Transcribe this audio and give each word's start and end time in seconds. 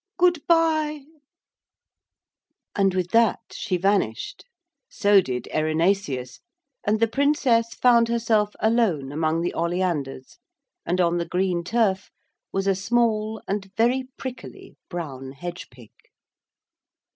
Good 0.17 0.41
bye!' 0.47 1.05
And 2.75 2.95
with 2.95 3.11
that 3.11 3.39
she 3.51 3.77
vanished. 3.77 4.45
So 4.89 5.21
did 5.21 5.47
Erinaceus, 5.53 6.39
and 6.83 6.99
the 6.99 7.07
Princess 7.07 7.75
found 7.75 8.07
herself 8.07 8.55
alone 8.59 9.11
among 9.11 9.41
the 9.41 9.53
oleanders; 9.53 10.39
and 10.87 10.99
on 10.99 11.17
the 11.19 11.27
green 11.27 11.63
turf 11.63 12.09
was 12.51 12.65
a 12.65 12.73
small 12.73 13.43
and 13.47 13.69
very 13.77 14.07
prickly 14.17 14.75
brown 14.89 15.33
hedge 15.33 15.69
pig. 15.69 15.91